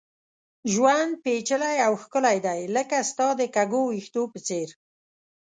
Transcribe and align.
ژوند 0.73 1.11
پېچلی 1.23 1.77
او 1.87 1.93
ښکلی 2.01 2.37
دی، 2.45 2.61
لکه 2.75 2.97
ستا 3.09 3.27
د 3.39 3.41
کږو 3.55 3.81
ويښتو 3.85 4.21
په 4.31 4.39
څېر 4.47 4.69